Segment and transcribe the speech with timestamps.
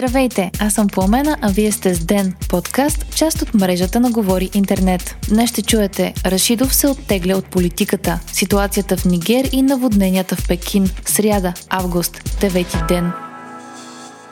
[0.00, 4.50] Здравейте, аз съм Пламена, а вие сте с Ден, подкаст, част от мрежата на Говори
[4.54, 5.16] Интернет.
[5.28, 10.90] Днес ще чуете Рашидов се оттегля от политиката, ситуацията в Нигер и наводненията в Пекин,
[11.04, 13.29] сряда, август, 9 ден.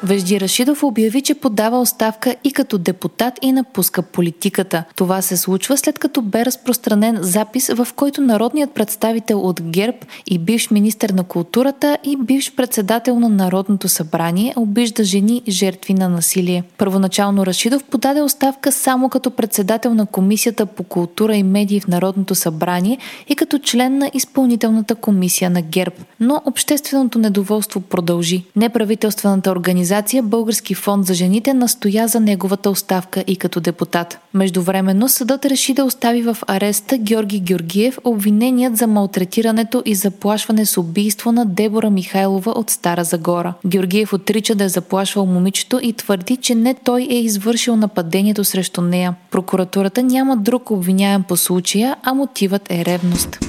[0.02, 4.84] Вежди Рашидов обяви, че подава оставка и като депутат и напуска политиката.
[4.96, 10.38] Това се случва след като бе разпространен запис, в който народният представител от ГЕРБ и
[10.38, 16.62] бивш министр на културата и бивш председател на Народното събрание обижда жени жертви на насилие.
[16.78, 22.34] Първоначално Рашидов подаде оставка само като председател на Комисията по култура и медии в Народното
[22.34, 25.96] събрание и като член на изпълнителната комисия на ГЕРБ.
[26.20, 28.44] Но общественото недоволство продължи.
[28.56, 34.18] Неправителствената организация организация Български фонд за жените настоя за неговата оставка и като депутат.
[34.34, 40.78] Междувременно съдът реши да остави в ареста Георги Георгиев обвиненият за малтретирането и заплашване с
[40.78, 43.54] убийство на Дебора Михайлова от Стара Загора.
[43.66, 48.80] Георгиев отрича да е заплашвал момичето и твърди, че не той е извършил нападението срещу
[48.80, 49.14] нея.
[49.30, 53.47] Прокуратурата няма друг обвиняем по случая, а мотивът е ревност.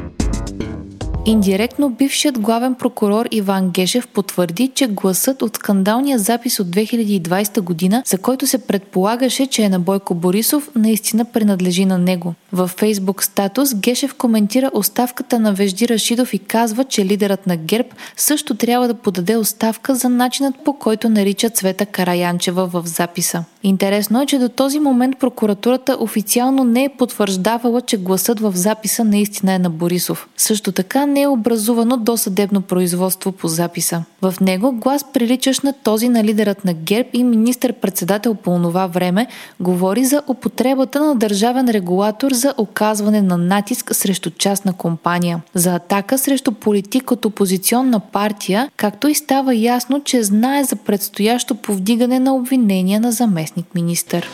[1.30, 8.04] Индиректно бившият главен прокурор Иван Гешев потвърди, че гласът от скандалния запис от 2020 година,
[8.06, 12.34] за който се предполагаше, че е на Бойко Борисов, наистина принадлежи на него.
[12.54, 17.90] Във фейсбук статус Гешев коментира оставката на Вежди Рашидов и казва, че лидерът на ГЕРБ
[18.18, 23.44] също трябва да подаде оставка за начинът по който нарича Цвета Караянчева в записа.
[23.64, 29.04] Интересно е, че до този момент прокуратурата официално не е потвърждавала, че гласът в записа
[29.04, 30.28] наистина е на Борисов.
[30.38, 34.04] Също така не е образувано досъдебно производство по записа.
[34.22, 39.28] В него глас приличащ на този на лидерът на ГЕРБ и министър-председател по това време
[39.60, 46.18] говори за употребата на държавен регулатор за оказване на натиск срещу частна компания, за атака
[46.18, 52.36] срещу политик от опозиционна партия, както и става ясно, че знае за предстоящо повдигане на
[52.36, 54.26] обвинения на заместник участник-министр.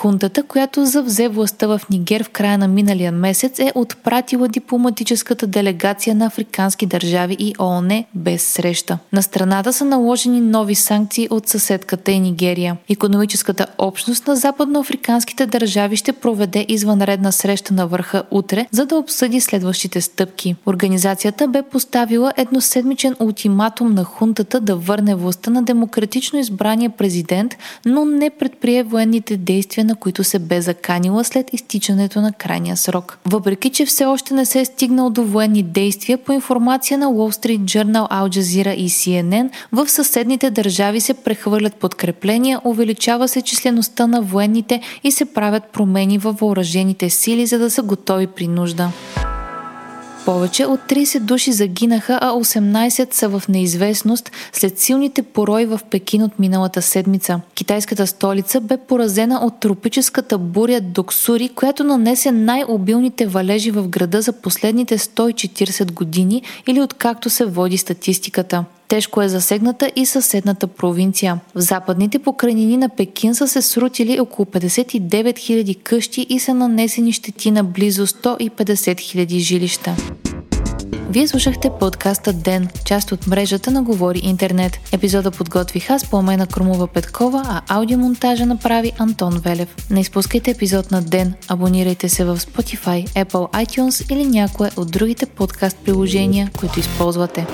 [0.00, 6.14] Хунтата, която завзе властта в Нигер в края на миналия месец, е отпратила дипломатическата делегация
[6.14, 8.98] на африкански държави и ООН без среща.
[9.12, 12.76] На страната са наложени нови санкции от съседката и Нигерия.
[12.88, 19.40] Економическата общност на западноафриканските държави ще проведе извънредна среща на върха утре, за да обсъди
[19.40, 20.56] следващите стъпки.
[20.66, 27.56] Организацията бе поставила едноседмичен ултиматум на хунтата да върне властта на демократично избрания президент,
[27.86, 33.18] но не предприе военните действия на които се бе заканила след изтичането на крайния срок.
[33.24, 37.46] Въпреки, че все още не се е стигнал до военни действия, по информация на Wall
[37.46, 44.06] Street Journal, Al Jazeera и CNN, в съседните държави се прехвърлят подкрепления, увеличава се числеността
[44.06, 48.90] на военните и се правят промени във въоръжените сили, за да са готови при нужда.
[50.28, 56.22] Повече от 30 души загинаха, а 18 са в неизвестност след силните порои в Пекин
[56.22, 57.40] от миналата седмица.
[57.54, 64.32] Китайската столица бе поразена от тропическата буря Доксури, която нанесе най-обилните валежи в града за
[64.32, 68.64] последните 140 години или откакто се води статистиката.
[68.88, 71.40] Тежко е засегната и съседната провинция.
[71.54, 77.12] В западните покрайнини на Пекин са се срутили около 59 000 къщи и са нанесени
[77.12, 78.48] щети на близо 150
[78.94, 79.96] 000 жилища.
[81.10, 84.78] Вие слушахте подкаста Ден, част от мрежата на Говори Интернет.
[84.92, 89.76] Епизода подготвих аз, Пламена Крумова Петкова, а аудиомонтажа направи Антон Велев.
[89.90, 95.26] Не изпускайте епизод на Ден, абонирайте се в Spotify, Apple iTunes или някое от другите
[95.26, 97.46] подкаст приложения, които използвате.